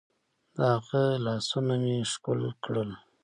[0.55, 2.89] د هغه لاسونه مې ښکل کړل.